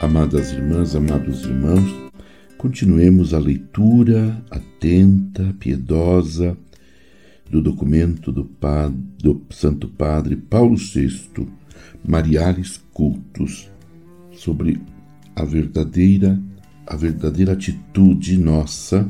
Amadas 0.00 0.50
irmãs, 0.50 0.96
amados 0.96 1.44
irmãos, 1.44 2.10
continuemos 2.56 3.34
a 3.34 3.38
leitura 3.38 4.42
atenta, 4.50 5.54
piedosa 5.60 6.56
do 7.50 7.60
documento 7.60 8.32
do, 8.32 8.46
padre, 8.46 8.96
do 9.22 9.42
Santo 9.50 9.88
Padre 9.88 10.36
Paulo 10.36 10.74
VI, 10.74 11.46
Mariales 12.02 12.82
Cultos, 12.94 13.70
sobre 14.32 14.80
a 15.36 15.44
verdadeira, 15.44 16.40
a 16.86 16.96
verdadeira 16.96 17.52
atitude 17.52 18.38
nossa 18.38 19.06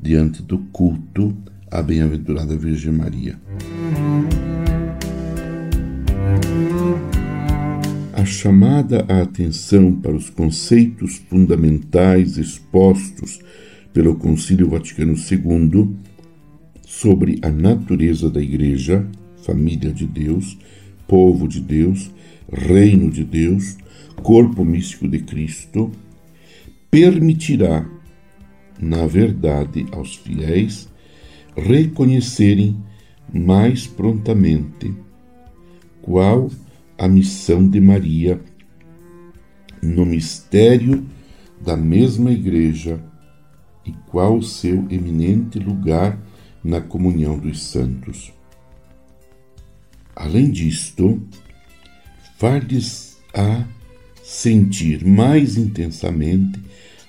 diante 0.00 0.42
do 0.42 0.58
culto 0.72 1.32
à 1.70 1.80
bem-aventurada 1.80 2.56
Virgem 2.56 2.92
Maria. 2.92 3.38
A 8.24 8.26
chamada 8.26 9.04
à 9.06 9.20
atenção 9.20 9.94
para 9.94 10.16
os 10.16 10.30
conceitos 10.30 11.18
fundamentais 11.28 12.38
expostos 12.38 13.38
pelo 13.92 14.14
Concílio 14.14 14.70
Vaticano 14.70 15.14
II 15.14 15.94
sobre 16.86 17.38
a 17.42 17.50
natureza 17.50 18.30
da 18.30 18.40
Igreja, 18.40 19.06
família 19.44 19.92
de 19.92 20.06
Deus, 20.06 20.56
povo 21.06 21.46
de 21.46 21.60
Deus, 21.60 22.10
reino 22.50 23.10
de 23.10 23.24
Deus, 23.24 23.76
corpo 24.22 24.64
místico 24.64 25.06
de 25.06 25.18
Cristo, 25.18 25.92
permitirá, 26.90 27.86
na 28.80 29.06
verdade, 29.06 29.84
aos 29.92 30.16
fiéis 30.16 30.88
reconhecerem 31.54 32.74
mais 33.30 33.86
prontamente 33.86 34.94
qual 36.00 36.48
a 36.98 37.08
missão 37.08 37.68
de 37.68 37.80
Maria 37.80 38.40
no 39.82 40.06
mistério 40.06 41.06
da 41.60 41.76
mesma 41.76 42.32
Igreja 42.32 43.02
e 43.84 43.92
qual 44.10 44.40
seu 44.42 44.86
eminente 44.90 45.58
lugar 45.58 46.18
na 46.62 46.80
comunhão 46.80 47.38
dos 47.38 47.62
santos. 47.62 48.32
Além 50.16 50.50
disto, 50.50 51.20
far-lhes-á 52.38 53.66
sentir 54.22 55.04
mais 55.04 55.56
intensamente 55.56 56.60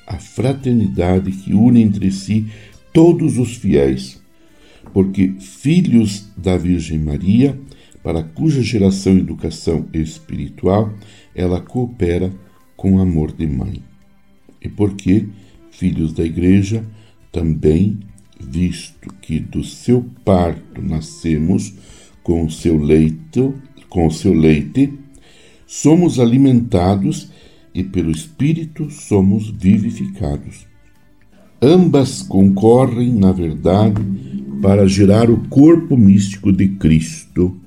a 0.05 0.17
fraternidade 0.17 1.31
que 1.31 1.53
une 1.53 1.81
entre 1.81 2.11
si 2.11 2.47
todos 2.91 3.37
os 3.37 3.55
fiéis, 3.55 4.21
porque 4.93 5.33
filhos 5.39 6.29
da 6.37 6.57
Virgem 6.57 6.99
Maria 6.99 7.59
para 8.05 8.21
cuja 8.21 8.61
geração 8.61 9.17
e 9.17 9.19
educação 9.19 9.87
espiritual 9.91 10.93
ela 11.33 11.59
coopera 11.59 12.31
com 12.77 12.99
amor 12.99 13.31
de 13.31 13.47
mãe. 13.47 13.81
E 14.61 14.69
porque, 14.69 15.27
filhos 15.71 16.13
da 16.13 16.23
Igreja, 16.23 16.85
também, 17.31 17.97
visto 18.39 19.11
que 19.19 19.39
do 19.39 19.63
seu 19.63 20.05
parto 20.23 20.83
nascemos 20.83 21.73
com 22.21 22.45
o 22.45 22.51
seu 22.51 22.77
leito, 22.77 23.55
com 23.89 24.05
o 24.05 24.11
seu 24.11 24.35
leite, 24.35 24.93
somos 25.65 26.19
alimentados 26.19 27.31
e 27.73 27.83
pelo 27.83 28.11
Espírito 28.11 28.87
somos 28.91 29.49
vivificados. 29.49 30.67
Ambas 31.59 32.21
concorrem, 32.21 33.13
na 33.13 33.31
verdade, 33.31 33.99
para 34.61 34.87
gerar 34.87 35.31
o 35.31 35.39
corpo 35.49 35.97
místico 35.97 36.51
de 36.51 36.67
Cristo, 36.67 37.64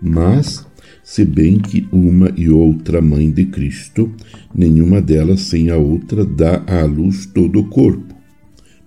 mas, 0.00 0.66
se 1.02 1.24
bem 1.24 1.58
que 1.58 1.88
uma 1.92 2.32
e 2.36 2.48
outra 2.48 3.00
mãe 3.00 3.30
de 3.30 3.46
Cristo, 3.46 4.12
nenhuma 4.54 5.00
delas 5.00 5.40
sem 5.40 5.70
a 5.70 5.76
outra 5.76 6.24
dá 6.24 6.62
à 6.66 6.84
luz 6.84 7.26
todo 7.26 7.60
o 7.60 7.68
corpo. 7.68 8.14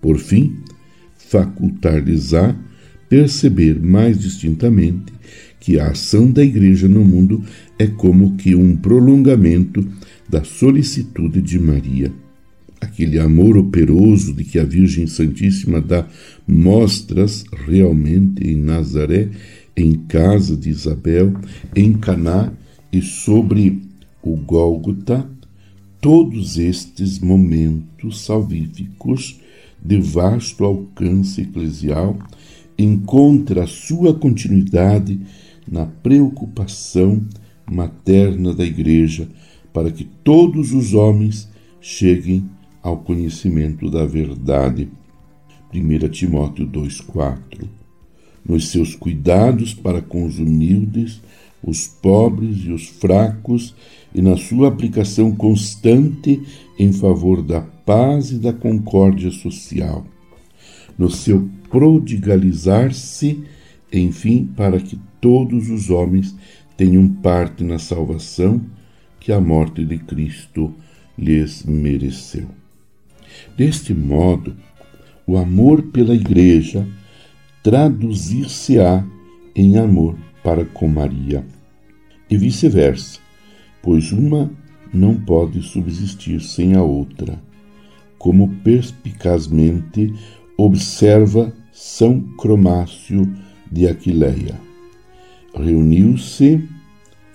Por 0.01 0.17
fim, 0.17 0.57
facultar-lhes-á 1.15 2.55
perceber 3.09 3.79
mais 3.79 4.19
distintamente 4.19 5.13
que 5.59 5.79
a 5.79 5.91
ação 5.91 6.29
da 6.29 6.43
Igreja 6.43 6.87
no 6.87 7.05
mundo 7.05 7.43
é 7.77 7.87
como 7.87 8.35
que 8.35 8.55
um 8.55 8.75
prolongamento 8.75 9.87
da 10.27 10.43
solicitude 10.43 11.41
de 11.41 11.59
Maria. 11.59 12.11
Aquele 12.81 13.17
amor 13.17 13.55
operoso 13.55 14.33
de 14.33 14.43
que 14.43 14.59
a 14.59 14.65
Virgem 14.65 15.07
Santíssima 15.07 15.79
dá 15.79 16.05
mostras 16.45 17.45
realmente 17.65 18.45
em 18.45 18.57
Nazaré 18.57 19.29
em 19.75 19.95
casa 19.95 20.55
de 20.55 20.69
Isabel, 20.69 21.33
em 21.75 21.93
Caná 21.93 22.51
e 22.91 23.01
sobre 23.01 23.81
o 24.21 24.35
Gólgota, 24.35 25.27
todos 25.99 26.57
estes 26.57 27.19
momentos 27.19 28.21
salvíficos 28.21 29.39
de 29.83 29.99
vasto 29.99 30.63
alcance 30.63 31.41
eclesial 31.41 32.17
encontra 32.77 33.67
sua 33.67 34.13
continuidade 34.13 35.19
na 35.69 35.85
preocupação 35.85 37.23
materna 37.69 38.53
da 38.53 38.65
Igreja 38.65 39.27
para 39.71 39.91
que 39.91 40.03
todos 40.23 40.71
os 40.73 40.93
homens 40.93 41.49
cheguem 41.81 42.49
ao 42.81 42.97
conhecimento 42.97 43.89
da 43.89 44.05
verdade. 44.05 44.89
1 45.73 46.09
Timóteo 46.09 46.67
2,4 46.67 47.82
nos 48.45 48.69
seus 48.69 48.95
cuidados 48.95 49.73
para 49.73 50.01
com 50.01 50.25
os 50.25 50.39
humildes, 50.39 51.21
os 51.63 51.87
pobres 51.87 52.57
e 52.65 52.71
os 52.71 52.87
fracos, 52.87 53.73
e 54.13 54.21
na 54.21 54.37
sua 54.37 54.67
aplicação 54.67 55.31
constante 55.31 56.41
em 56.77 56.91
favor 56.91 57.41
da 57.41 57.61
paz 57.61 58.31
e 58.31 58.37
da 58.37 58.53
concórdia 58.53 59.31
social, 59.31 60.05
no 60.97 61.09
seu 61.09 61.49
prodigalizar-se, 61.69 63.43
enfim, 63.91 64.45
para 64.55 64.79
que 64.79 64.99
todos 65.19 65.69
os 65.69 65.89
homens 65.89 66.35
tenham 66.77 67.07
parte 67.07 67.63
na 67.63 67.79
salvação 67.79 68.61
que 69.19 69.31
a 69.31 69.39
morte 69.39 69.83
de 69.85 69.97
Cristo 69.97 70.73
lhes 71.17 71.63
mereceu. 71.63 72.47
Deste 73.57 73.93
modo, 73.93 74.55
o 75.25 75.37
amor 75.37 75.83
pela 75.83 76.13
Igreja 76.13 76.85
traduzir-se-á 77.63 79.05
em 79.55 79.77
amor 79.77 80.17
para 80.43 80.65
com 80.65 80.85
Maria, 80.89 81.45
e 82.29 82.35
vice-versa, 82.35 83.19
pois 83.81 84.11
uma 84.11 84.51
não 84.93 85.15
pode 85.15 85.61
subsistir 85.61 86.41
sem 86.41 86.75
a 86.75 86.83
outra, 86.83 87.41
como 88.17 88.49
perspicazmente 88.63 90.13
observa 90.57 91.53
São 91.71 92.19
Cromácio 92.37 93.33
de 93.71 93.87
Aquileia. 93.87 94.59
Reuniu-se 95.55 96.67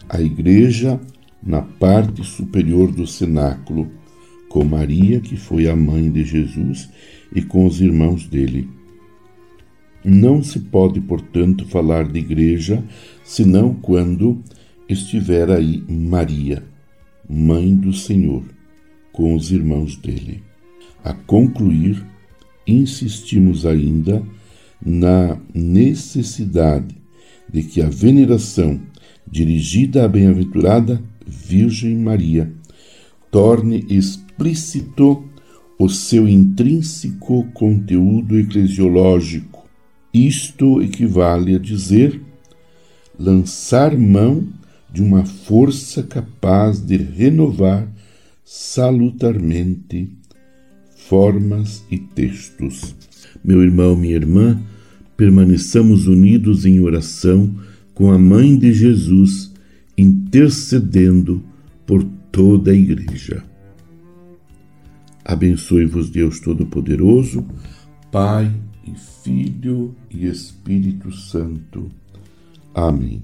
a 0.09 0.21
igreja 0.21 1.00
na 1.43 1.62
parte 1.62 2.22
superior 2.22 2.93
do 2.93 3.06
cenáculo, 3.06 3.88
com 4.50 4.62
Maria, 4.62 5.21
que 5.21 5.37
foi 5.37 5.69
a 5.69 5.77
mãe 5.77 6.11
de 6.11 6.22
Jesus, 6.22 6.91
e 7.34 7.41
com 7.41 7.67
os 7.67 7.81
irmãos 7.81 8.27
dele 8.27 8.78
não 10.04 10.42
se 10.42 10.60
pode, 10.60 11.00
portanto, 11.00 11.66
falar 11.66 12.09
de 12.09 12.19
igreja 12.19 12.82
senão 13.25 13.75
quando 13.75 14.42
estiver 14.88 15.50
aí 15.50 15.82
Maria, 15.88 16.62
mãe 17.28 17.75
do 17.75 17.92
Senhor, 17.92 18.42
com 19.12 19.34
os 19.34 19.50
irmãos 19.50 19.97
dele. 19.97 20.42
A 21.04 21.12
concluir, 21.12 22.04
insistimos 22.66 23.66
ainda 23.66 24.22
na 24.84 25.38
necessidade 25.53 26.97
de 27.53 27.62
que 27.62 27.82
a 27.82 27.88
veneração 27.88 28.81
dirigida 29.26 30.05
à 30.05 30.08
bem-aventurada 30.08 31.02
Virgem 31.26 31.96
Maria 31.96 32.52
torne 33.31 33.84
explícito 33.88 35.25
o 35.78 35.88
seu 35.88 36.26
intrínseco 36.28 37.44
conteúdo 37.52 38.38
eclesiológico 38.38 39.57
isto 40.26 40.82
equivale 40.82 41.55
a 41.55 41.59
dizer 41.59 42.20
lançar 43.19 43.97
mão 43.97 44.49
de 44.93 45.03
uma 45.03 45.25
força 45.25 46.03
capaz 46.03 46.81
de 46.81 46.97
renovar 46.97 47.88
salutarmente 48.44 50.11
formas 50.94 51.85
e 51.91 51.99
textos. 51.99 52.94
Meu 53.44 53.62
irmão, 53.62 53.97
minha 53.97 54.15
irmã, 54.15 54.61
permaneçamos 55.17 56.06
unidos 56.06 56.64
em 56.64 56.81
oração 56.81 57.55
com 57.94 58.11
a 58.11 58.19
Mãe 58.19 58.56
de 58.56 58.73
Jesus, 58.73 59.53
intercedendo 59.97 61.43
por 61.87 62.05
toda 62.31 62.71
a 62.71 62.75
Igreja. 62.75 63.44
Abençoe-vos, 65.25 66.09
Deus 66.09 66.41
Todo-Poderoso, 66.41 67.44
Pai 68.11 68.50
e 68.88 68.94
Filho 68.96 69.94
e 70.11 70.26
Espírito 70.26 71.12
Santo. 71.12 71.90
Amém. 72.75 73.23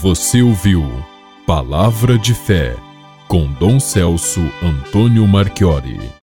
Você 0.00 0.42
ouviu 0.42 0.82
Palavra 1.46 2.18
de 2.18 2.34
Fé 2.34 2.76
com 3.28 3.50
Dom 3.54 3.80
Celso 3.80 4.40
Antônio 4.62 5.26
Marchiori. 5.26 6.14